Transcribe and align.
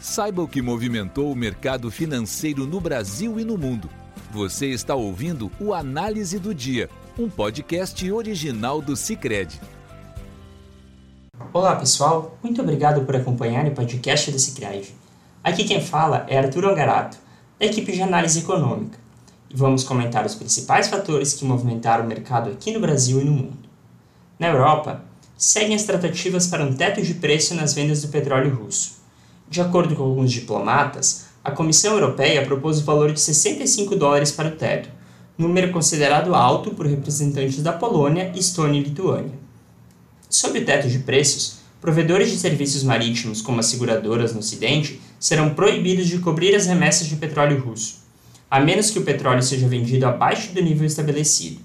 Saiba 0.00 0.40
o 0.40 0.48
que 0.48 0.62
movimentou 0.62 1.30
o 1.30 1.36
mercado 1.36 1.90
financeiro 1.90 2.66
no 2.66 2.80
Brasil 2.80 3.38
e 3.38 3.44
no 3.44 3.58
mundo. 3.58 3.90
Você 4.32 4.68
está 4.68 4.94
ouvindo 4.94 5.52
o 5.60 5.74
Análise 5.74 6.38
do 6.38 6.54
Dia, 6.54 6.88
um 7.18 7.28
podcast 7.28 8.10
original 8.10 8.80
do 8.80 8.96
Cicred. 8.96 9.60
Olá 11.52 11.76
pessoal, 11.76 12.38
muito 12.42 12.62
obrigado 12.62 13.04
por 13.04 13.14
acompanhar 13.14 13.66
o 13.66 13.72
podcast 13.72 14.30
do 14.30 14.38
Cicred. 14.38 14.94
Aqui 15.44 15.64
quem 15.64 15.82
fala 15.82 16.24
é 16.30 16.38
Arthur 16.38 16.64
Angarato, 16.64 17.18
da 17.58 17.66
equipe 17.66 17.92
de 17.92 18.00
análise 18.00 18.38
econômica, 18.38 18.98
e 19.50 19.54
vamos 19.54 19.84
comentar 19.84 20.24
os 20.24 20.34
principais 20.34 20.88
fatores 20.88 21.34
que 21.34 21.44
movimentaram 21.44 22.06
o 22.06 22.08
mercado 22.08 22.48
aqui 22.48 22.72
no 22.72 22.80
Brasil 22.80 23.20
e 23.20 23.24
no 23.24 23.32
mundo. 23.32 23.68
Na 24.38 24.48
Europa, 24.48 25.04
seguem 25.36 25.76
as 25.76 25.84
tratativas 25.84 26.46
para 26.46 26.64
um 26.64 26.72
teto 26.72 27.02
de 27.02 27.12
preço 27.12 27.54
nas 27.54 27.74
vendas 27.74 28.00
do 28.00 28.08
petróleo 28.08 28.54
russo. 28.54 28.99
De 29.50 29.60
acordo 29.60 29.96
com 29.96 30.04
alguns 30.04 30.30
diplomatas, 30.30 31.24
a 31.42 31.50
Comissão 31.50 31.94
Europeia 31.94 32.46
propôs 32.46 32.78
o 32.78 32.84
valor 32.84 33.12
de 33.12 33.20
65 33.20 33.96
dólares 33.96 34.30
para 34.30 34.46
o 34.46 34.52
teto, 34.52 34.88
número 35.36 35.72
considerado 35.72 36.36
alto 36.36 36.70
por 36.70 36.86
representantes 36.86 37.60
da 37.60 37.72
Polônia, 37.72 38.30
Estônia 38.36 38.78
e 38.78 38.84
Lituânia. 38.84 39.32
Sob 40.28 40.56
o 40.56 40.64
teto 40.64 40.88
de 40.88 41.00
preços, 41.00 41.56
provedores 41.80 42.30
de 42.30 42.38
serviços 42.38 42.84
marítimos 42.84 43.42
como 43.42 43.58
as 43.58 43.66
seguradoras 43.66 44.32
no 44.32 44.38
Ocidente 44.38 45.00
serão 45.18 45.52
proibidos 45.52 46.06
de 46.06 46.20
cobrir 46.20 46.54
as 46.54 46.66
remessas 46.66 47.08
de 47.08 47.16
petróleo 47.16 47.60
russo, 47.60 48.04
a 48.48 48.60
menos 48.60 48.92
que 48.92 49.00
o 49.00 49.04
petróleo 49.04 49.42
seja 49.42 49.66
vendido 49.66 50.06
abaixo 50.06 50.52
do 50.52 50.62
nível 50.62 50.86
estabelecido. 50.86 51.58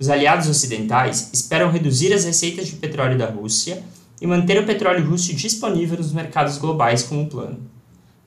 Os 0.00 0.08
aliados 0.08 0.48
ocidentais 0.48 1.30
esperam 1.32 1.70
reduzir 1.70 2.12
as 2.12 2.24
receitas 2.24 2.66
de 2.66 2.74
petróleo 2.74 3.16
da 3.16 3.26
Rússia 3.26 3.84
e 4.20 4.26
manter 4.26 4.60
o 4.62 4.66
petróleo 4.66 5.08
russo 5.08 5.34
disponível 5.34 5.96
nos 5.96 6.12
mercados 6.12 6.58
globais 6.58 7.02
como 7.02 7.26
plano. 7.26 7.58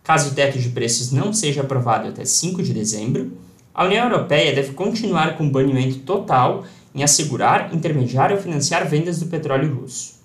Caso 0.04 0.32
o 0.32 0.34
teto 0.34 0.58
de 0.58 0.70
preços 0.70 1.12
não 1.12 1.34
seja 1.34 1.62
aprovado 1.62 2.08
até 2.08 2.24
5 2.24 2.64
de 2.64 2.74
dezembro, 2.74 3.34
a 3.74 3.86
União 3.86 4.06
Europeia 4.06 4.56
deve 4.56 4.74
continuar 4.74 5.38
com 5.38 5.46
o 5.46 5.52
banimento 5.52 6.00
total 6.00 6.66
em 6.96 7.04
assegurar, 7.04 7.74
intermediar 7.76 8.32
ou 8.32 8.38
financiar 8.38 8.88
vendas 8.88 9.20
do 9.20 9.28
petróleo 9.28 9.76
russo. 9.76 10.16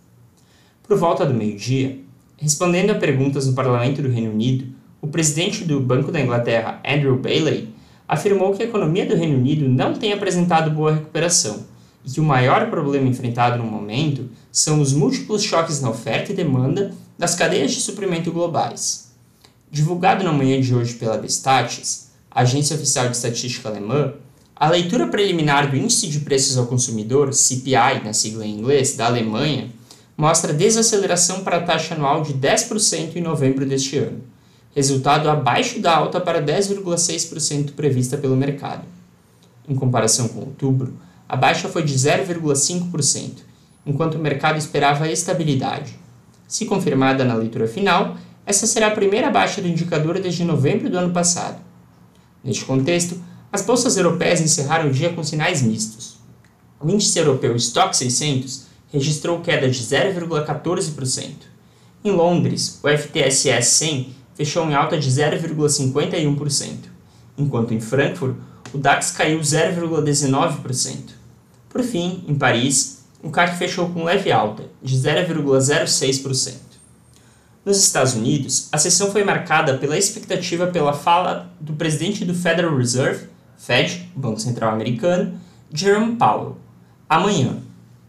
Por 0.83 0.97
volta 0.97 1.27
do 1.27 1.35
meio-dia, 1.35 1.99
respondendo 2.39 2.91
a 2.91 2.95
perguntas 2.95 3.47
no 3.47 3.55
Parlamento 3.55 4.01
do 4.01 4.09
Reino 4.09 4.33
Unido, 4.33 4.67
o 5.01 5.07
presidente 5.09 5.65
do 5.65 5.81
Banco 5.81 6.11
da 6.11 6.21
Inglaterra, 6.21 6.81
Andrew 6.87 7.19
Bailey, 7.19 7.69
afirmou 8.09 8.53
que 8.55 8.63
a 8.63 8.67
economia 8.67 9.05
do 9.05 9.17
Reino 9.17 9.37
Unido 9.39 9.69
não 9.69 9.95
tem 9.95 10.13
apresentado 10.13 10.71
boa 10.71 10.93
recuperação 10.93 11.67
e 12.05 12.11
que 12.11 12.21
o 12.21 12.25
maior 12.25 12.71
problema 12.71 13.09
enfrentado 13.09 13.59
no 13.59 13.65
momento 13.65 14.29
são 14.53 14.83
os 14.83 14.93
múltiplos 14.93 15.43
choques 15.43 15.81
na 15.81 15.89
oferta 15.89 16.31
e 16.31 16.37
demanda 16.37 16.93
das 17.19 17.35
cadeias 17.35 17.73
de 17.73 17.81
suprimento 17.81 18.31
globais. 18.31 19.11
Divulgado 19.71 20.23
na 20.23 20.33
manhã 20.33 20.61
de 20.61 20.75
hoje 20.75 20.95
pela 20.95 21.17
Destatis, 21.17 22.11
agência 22.31 22.77
oficial 22.77 23.09
de 23.09 23.17
estatística 23.17 23.71
alemã, 23.71 24.13
a 24.55 24.69
leitura 24.69 25.09
preliminar 25.09 25.71
do 25.71 25.77
Índice 25.77 26.07
de 26.07 26.21
Preços 26.21 26.59
ao 26.59 26.67
Consumidor, 26.67 27.33
CPI, 27.33 28.05
na 28.05 28.13
sigla 28.13 28.45
em 28.45 28.59
inglês, 28.59 28.95
da 28.95 29.07
Alemanha, 29.07 29.71
mostra 30.17 30.53
desaceleração 30.53 31.43
para 31.43 31.57
a 31.57 31.63
taxa 31.63 31.95
anual 31.95 32.23
de 32.23 32.35
10% 32.35 33.17
em 33.17 33.23
novembro 33.23 33.65
deste 33.65 33.97
ano, 33.97 34.21
resultado 34.75 35.31
abaixo 35.31 35.81
da 35.81 35.97
alta 35.97 36.21
para 36.21 36.43
10,6% 36.43 37.73
prevista 37.73 38.19
pelo 38.19 38.37
mercado. 38.37 38.85
Em 39.67 39.75
comparação 39.75 40.29
com 40.29 40.41
outubro, 40.41 40.95
a 41.29 41.37
baixa 41.37 41.69
foi 41.69 41.83
de 41.83 41.95
0,5%, 41.95 43.52
enquanto 43.85 44.15
o 44.15 44.19
mercado 44.19 44.59
esperava 44.59 45.11
estabilidade. 45.11 45.95
Se 46.47 46.67
confirmada 46.67 47.25
na 47.25 47.35
leitura 47.35 47.67
final, 47.67 48.17
essa 48.45 48.67
será 48.67 48.89
a 48.89 48.93
primeira 48.93 49.31
baixa 49.31 49.63
do 49.63 49.69
indicador 49.69 50.21
desde 50.21 50.45
novembro 50.45 50.91
do 50.91 50.99
ano 50.99 51.13
passado. 51.13 51.61
Neste 52.43 52.65
contexto, 52.65 53.21
as 53.53 53.63
bolsas 53.63 53.97
europeias 53.97 54.41
encerraram 54.41 54.89
o 54.89 54.93
dia 54.93 55.13
com 55.13 55.23
sinais 55.23 55.63
mistos. 55.63 56.19
O 56.81 56.91
índice 56.91 57.19
europeu 57.19 57.55
Stock 57.57 57.97
600 57.97 58.67
registrou 58.93 59.41
queda 59.41 59.69
de 59.69 59.81
0,14%. 59.81 61.31
Em 62.05 62.11
Londres, 62.11 62.81
o 62.83 62.89
FTSE 62.89 63.63
100 63.63 64.15
fechou 64.35 64.69
em 64.69 64.75
alta 64.75 64.99
de 64.99 65.09
0,51%, 65.09 66.77
enquanto 67.39 67.73
em 67.73 67.81
Frankfurt 67.81 68.37
o 68.73 68.79
DAX 68.79 69.11
caiu 69.13 69.39
0,19%. 69.41 70.97
Por 71.69 71.83
fim, 71.83 72.25
em 72.27 72.35
Paris, 72.35 73.02
o 73.23 73.31
CAC 73.31 73.57
fechou 73.57 73.89
com 73.91 74.05
leve 74.05 74.33
alta, 74.33 74.65
de 74.83 74.97
0,06%. 74.97 76.55
Nos 77.65 77.79
Estados 77.79 78.15
Unidos, 78.15 78.69
a 78.73 78.79
sessão 78.79 79.13
foi 79.13 79.23
marcada 79.23 79.79
pela 79.79 79.97
expectativa 79.97 80.67
pela 80.67 80.93
fala 80.93 81.53
do 81.61 81.75
presidente 81.75 82.25
do 82.25 82.35
Federal 82.35 82.77
Reserve, 82.77 83.29
Fed, 83.57 84.11
Banco 84.17 84.41
Central 84.41 84.73
Americano, 84.73 85.41
Jerome 85.73 86.17
Powell, 86.17 86.59
amanhã, 87.09 87.59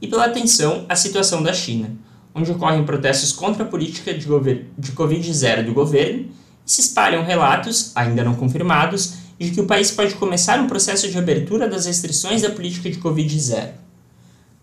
e 0.02 0.08
pela 0.08 0.26
atenção 0.26 0.86
à 0.90 0.96
situação 0.96 1.44
da 1.44 1.54
China, 1.54 1.92
onde 2.34 2.52
ocorrem 2.52 2.84
protestos 2.84 3.32
contra 3.32 3.64
a 3.64 3.68
política 3.68 4.12
de, 4.12 4.28
de 4.78 4.92
Covid-0 4.94 5.66
do 5.66 5.74
governo 5.74 6.26
e 6.66 6.72
se 6.72 6.82
espalham 6.82 7.24
relatos, 7.24 7.92
ainda 7.96 8.24
não 8.24 8.34
confirmados, 8.34 9.18
de 9.40 9.52
que 9.52 9.62
o 9.62 9.68
país 9.68 9.92
pode 9.92 10.16
começar 10.16 10.60
um 10.60 10.68
processo 10.68 11.10
de 11.10 11.18
abertura 11.18 11.68
das 11.68 11.86
restrições 11.86 12.42
da 12.42 12.50
política 12.50 12.90
de 12.90 12.98
Covid-0. 12.98 13.83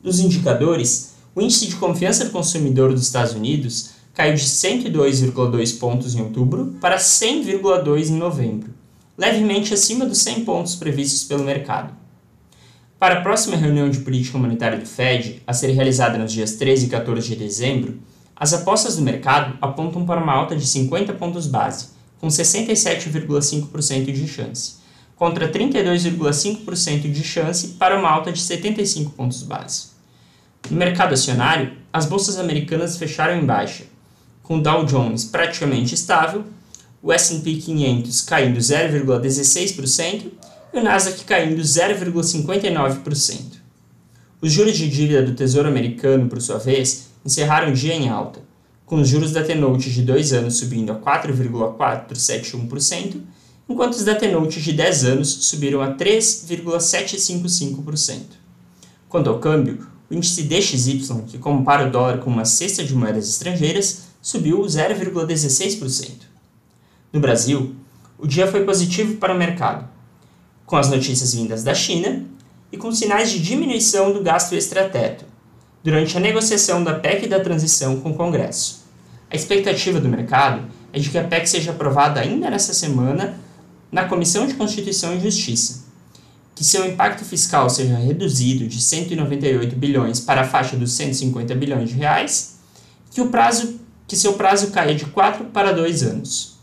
Dos 0.02 0.18
indicadores, 0.18 1.14
o 1.34 1.42
índice 1.42 1.66
de 1.66 1.76
confiança 1.76 2.24
do 2.24 2.30
consumidor 2.30 2.92
dos 2.92 3.02
Estados 3.02 3.34
Unidos 3.34 3.90
caiu 4.14 4.34
de 4.34 4.42
102,2 4.42 5.78
pontos 5.78 6.14
em 6.14 6.22
outubro 6.22 6.74
para 6.80 6.96
100,2 6.96 8.08
em 8.08 8.16
novembro, 8.16 8.72
levemente 9.16 9.74
acima 9.74 10.06
dos 10.06 10.18
100 10.18 10.44
pontos 10.44 10.74
previstos 10.74 11.24
pelo 11.24 11.44
mercado. 11.44 11.94
Para 12.98 13.18
a 13.18 13.20
próxima 13.20 13.56
reunião 13.56 13.90
de 13.90 14.00
política 14.00 14.38
monetária 14.38 14.78
do 14.78 14.86
Fed, 14.86 15.42
a 15.46 15.52
ser 15.52 15.72
realizada 15.72 16.16
nos 16.18 16.32
dias 16.32 16.54
13 16.54 16.86
e 16.86 16.88
14 16.88 17.28
de 17.28 17.36
dezembro, 17.36 17.98
as 18.34 18.54
apostas 18.54 18.96
do 18.96 19.02
mercado 19.02 19.58
apontam 19.60 20.06
para 20.06 20.22
uma 20.22 20.32
alta 20.32 20.56
de 20.56 20.66
50 20.66 21.12
pontos 21.12 21.46
base, 21.46 21.88
com 22.18 22.28
67,5% 22.28 24.12
de 24.12 24.26
chance, 24.26 24.76
contra 25.14 25.52
32,5% 25.52 27.12
de 27.12 27.22
chance 27.22 27.68
para 27.68 27.98
uma 27.98 28.08
alta 28.08 28.32
de 28.32 28.40
75 28.40 29.10
pontos 29.10 29.42
base. 29.42 29.89
No 30.68 30.76
mercado 30.76 31.14
acionário, 31.14 31.72
as 31.92 32.06
bolsas 32.06 32.38
americanas 32.38 32.96
fecharam 32.96 33.40
em 33.40 33.46
baixa, 33.46 33.84
com 34.42 34.58
o 34.58 34.62
Dow 34.62 34.84
Jones 34.84 35.24
praticamente 35.24 35.94
estável, 35.94 36.44
o 37.02 37.12
S&P 37.12 37.56
500 37.56 38.20
caindo 38.22 38.58
0,16% 38.58 40.32
e 40.72 40.78
o 40.78 40.82
Nasdaq 40.82 41.24
caindo 41.24 41.60
0,59%. 41.62 43.60
Os 44.42 44.50
juros 44.52 44.76
de 44.76 44.88
dívida 44.88 45.22
do 45.22 45.34
Tesouro 45.34 45.68
Americano, 45.68 46.28
por 46.28 46.40
sua 46.40 46.58
vez, 46.58 47.10
encerraram 47.24 47.70
o 47.70 47.74
dia 47.74 47.94
em 47.94 48.08
alta, 48.08 48.40
com 48.86 49.00
os 49.00 49.08
juros 49.08 49.32
da 49.32 49.44
T-Note 49.44 49.90
de 49.90 50.02
2 50.02 50.32
anos 50.32 50.56
subindo 50.56 50.92
a 50.92 50.96
4,471%, 50.96 53.20
enquanto 53.68 53.94
os 53.94 54.04
da 54.04 54.14
T-Note 54.14 54.60
de 54.60 54.72
10 54.72 55.04
anos 55.04 55.28
subiram 55.28 55.80
a 55.80 55.94
3,755%. 55.94 58.20
Quanto 59.08 59.30
ao 59.30 59.38
câmbio, 59.38 59.86
o 60.10 60.14
índice 60.14 60.42
DXY, 60.42 61.22
que 61.28 61.38
compara 61.38 61.86
o 61.86 61.90
dólar 61.90 62.18
com 62.18 62.28
uma 62.28 62.44
cesta 62.44 62.82
de 62.82 62.94
moedas 62.94 63.28
estrangeiras, 63.28 64.08
subiu 64.20 64.60
0,16%. 64.62 66.10
No 67.12 67.20
Brasil, 67.20 67.76
o 68.18 68.26
dia 68.26 68.46
foi 68.48 68.64
positivo 68.64 69.16
para 69.16 69.34
o 69.34 69.38
mercado, 69.38 69.88
com 70.66 70.76
as 70.76 70.90
notícias 70.90 71.32
vindas 71.32 71.62
da 71.62 71.74
China 71.74 72.26
e 72.72 72.76
com 72.76 72.92
sinais 72.92 73.30
de 73.30 73.38
diminuição 73.38 74.12
do 74.12 74.22
gasto 74.22 74.54
extrateto, 74.54 75.24
durante 75.82 76.16
a 76.16 76.20
negociação 76.20 76.82
da 76.82 76.94
PEC 76.94 77.28
da 77.28 77.40
transição 77.40 78.00
com 78.00 78.10
o 78.10 78.14
Congresso. 78.14 78.84
A 79.30 79.36
expectativa 79.36 80.00
do 80.00 80.08
mercado 80.08 80.68
é 80.92 80.98
de 80.98 81.08
que 81.08 81.18
a 81.18 81.24
PEC 81.24 81.48
seja 81.48 81.70
aprovada 81.70 82.20
ainda 82.20 82.50
nesta 82.50 82.74
semana 82.74 83.38
na 83.92 84.04
Comissão 84.04 84.46
de 84.46 84.54
Constituição 84.54 85.14
e 85.14 85.20
Justiça, 85.20 85.84
que 86.60 86.64
seu 86.66 86.84
impacto 86.84 87.24
fiscal 87.24 87.70
seja 87.70 87.96
reduzido 87.96 88.68
de 88.68 88.82
198 88.82 89.74
bilhões 89.76 90.20
para 90.20 90.42
a 90.42 90.44
faixa 90.46 90.76
dos 90.76 90.92
150 90.92 91.54
bilhões 91.54 91.88
de 91.88 91.94
reais, 91.94 92.58
que 93.10 93.22
o 93.22 93.30
prazo 93.30 93.80
que 94.06 94.14
seu 94.14 94.34
prazo 94.34 94.70
caia 94.70 94.94
de 94.94 95.06
4 95.06 95.46
para 95.46 95.72
2 95.72 96.02
anos. 96.02 96.58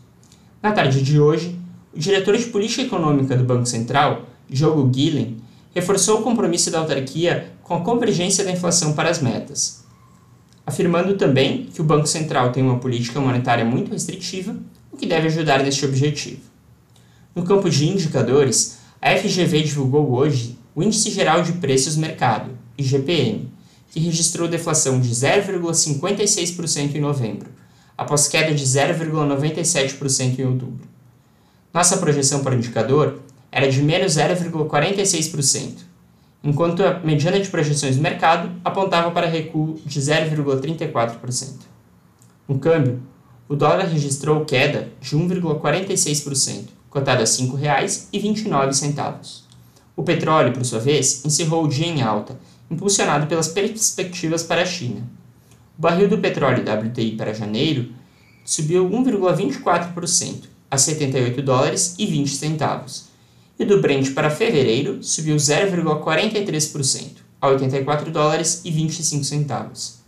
Na 0.62 0.72
tarde 0.72 1.02
de 1.02 1.20
hoje, 1.20 1.60
o 1.92 1.98
diretor 1.98 2.38
de 2.38 2.46
política 2.46 2.84
econômica 2.84 3.36
do 3.36 3.44
Banco 3.44 3.66
Central, 3.66 4.28
Diogo 4.48 4.84
Guilhem, 4.84 5.38
reforçou 5.74 6.20
o 6.20 6.24
compromisso 6.24 6.70
da 6.70 6.78
autarquia 6.78 7.54
com 7.64 7.74
a 7.74 7.82
convergência 7.82 8.44
da 8.44 8.52
inflação 8.52 8.94
para 8.94 9.10
as 9.10 9.20
metas, 9.20 9.84
afirmando 10.64 11.18
também 11.18 11.70
que 11.74 11.82
o 11.82 11.84
Banco 11.84 12.06
Central 12.06 12.52
tem 12.52 12.62
uma 12.62 12.78
política 12.78 13.20
monetária 13.20 13.66
muito 13.66 13.92
restritiva, 13.92 14.56
o 14.92 14.96
que 14.96 15.08
deve 15.08 15.26
ajudar 15.26 15.64
neste 15.64 15.84
objetivo. 15.88 16.42
No 17.34 17.42
campo 17.42 17.68
de 17.68 17.90
indicadores, 17.90 18.78
a 19.08 19.18
FGV 19.18 19.64
divulgou 19.64 20.12
hoje 20.12 20.58
o 20.76 20.84
Índice 20.84 21.10
Geral 21.10 21.42
de 21.42 21.54
Preços 21.54 21.96
Mercado, 21.96 22.52
IGPM, 22.78 23.50
que 23.90 24.02
registrou 24.02 24.50
deflação 24.50 25.00
de 25.00 25.08
0,56% 25.08 26.94
em 26.94 27.00
novembro, 27.00 27.50
após 27.98 28.28
queda 28.28 28.54
de 28.54 28.66
0,97% 28.66 30.40
em 30.40 30.46
outubro. 30.46 30.86
Nossa 31.74 31.96
projeção 31.96 32.44
para 32.44 32.54
o 32.54 32.58
indicador 32.58 33.22
era 33.50 33.72
de 33.72 33.82
menos 33.82 34.18
0,46%, 34.18 35.78
enquanto 36.44 36.84
a 36.84 37.00
mediana 37.00 37.40
de 37.40 37.48
projeções 37.48 37.96
do 37.96 38.02
mercado 38.02 38.52
apontava 38.62 39.10
para 39.12 39.26
recuo 39.26 39.80
de 39.86 40.02
0,34%. 40.02 41.62
No 42.46 42.60
câmbio, 42.60 43.02
o 43.48 43.56
dólar 43.56 43.86
registrou 43.86 44.44
queda 44.44 44.90
de 45.00 45.16
1,46%, 45.16 46.66
cotado 46.98 47.22
a 47.22 47.26
R$ 47.26 47.30
5,29. 47.30 49.42
O 49.96 50.02
petróleo, 50.02 50.52
por 50.52 50.66
sua 50.66 50.80
vez, 50.80 51.24
encerrou 51.24 51.64
o 51.64 51.68
dia 51.68 51.86
em 51.86 52.02
alta, 52.02 52.40
impulsionado 52.72 53.28
pelas 53.28 53.48
perspectivas 53.48 54.42
para 54.42 54.64
a 54.64 54.66
China. 54.66 55.04
O 55.78 55.82
barril 55.82 56.08
do 56.08 56.18
petróleo 56.18 56.64
WTI 56.64 57.12
para 57.12 57.36
janeiro 57.36 57.92
subiu 58.44 58.90
1,24%, 58.90 60.46
a 60.72 60.78
78 60.78 61.40
dólares 61.44 61.94
e 62.00 62.08
20 62.08 62.36
centavos, 62.36 63.10
e 63.60 63.66
do 63.66 63.80
Brent 63.80 64.14
para 64.14 64.32
fevereiro 64.32 65.04
subiu 65.04 65.36
0,43%, 65.36 67.18
a 67.40 67.50
84 67.50 68.12
dólares 68.12 68.62
e 68.66 68.72
25 68.72 69.24
centavos. 69.24 70.00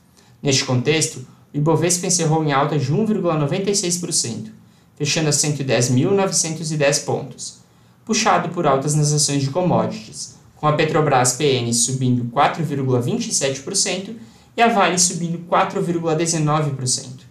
Neste 0.41 0.65
contexto, 0.65 1.19
o 1.53 1.57
Ibovespa 1.57 2.07
encerrou 2.07 2.43
em 2.43 2.51
alta 2.51 2.79
de 2.79 2.91
1,96%, 2.91 4.57
fechando 4.99 5.29
a 5.29 5.31
110.910 5.31 7.05
pontos, 7.05 7.59
puxado 8.03 8.49
por 8.49 8.67
altas 8.67 8.93
nas 8.95 9.13
ações 9.13 9.41
de 9.41 9.49
commodities, 9.49 10.35
com 10.57 10.67
a 10.67 10.73
Petrobras 10.73 11.31
PN 11.33 11.73
subindo 11.73 12.25
4,27% 12.25 14.15
e 14.57 14.61
a 14.61 14.67
Vale 14.67 14.99
subindo 14.99 15.39
4,19%. 15.49 17.21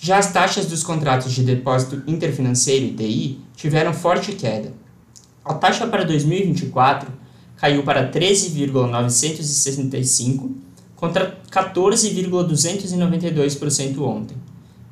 Já 0.00 0.16
as 0.16 0.32
taxas 0.32 0.64
dos 0.64 0.82
contratos 0.82 1.32
de 1.32 1.44
depósito 1.44 2.02
interfinanceiro 2.06 2.86
IDI 2.86 3.38
tiveram 3.54 3.92
forte 3.92 4.32
queda. 4.32 4.72
A 5.44 5.52
taxa 5.52 5.86
para 5.86 6.06
2024 6.06 7.12
caiu 7.56 7.82
para 7.82 8.08
13,965 8.08 10.50
contra 10.96 11.38
14,292% 11.50 14.00
ontem. 14.00 14.38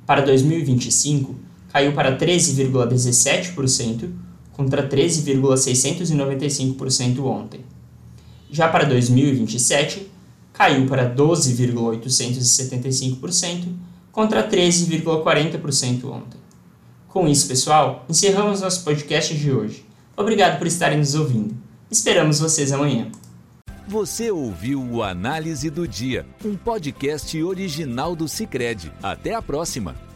Para 0.05 0.21
2025, 0.21 1.49
caiu 1.73 1.93
para 1.93 2.19
13,17% 2.19 4.11
contra 4.53 4.89
13,695% 4.89 7.25
ontem. 7.25 7.61
Já 8.51 8.69
para 8.69 8.85
2027, 8.85 10.11
caiu 10.53 10.87
para 10.87 11.09
12,875% 11.15 13.69
contra 14.13 14.47
13,40% 14.47 16.05
ontem. 16.05 16.39
Com 17.09 17.27
isso, 17.27 17.49
pessoal, 17.49 18.05
encerramos 18.09 18.61
nosso 18.61 18.85
podcast 18.85 19.35
de 19.35 19.51
hoje. 19.51 19.83
Obrigado 20.17 20.59
por 20.59 20.67
estarem 20.67 20.99
nos 20.99 21.15
ouvindo. 21.15 21.55
Esperamos 21.91 22.41
vocês 22.41 22.73
amanhã. 22.73 23.11
Você 23.89 24.31
ouviu 24.31 24.81
o 24.81 25.03
Análise 25.03 25.71
do 25.71 25.89
Dia, 25.89 26.27
um 26.45 26.55
podcast 26.57 27.43
original 27.43 28.15
do 28.15 28.29
Cicred. 28.29 28.93
Até 29.03 29.35
a 29.35 29.43
próxima! 29.43 30.10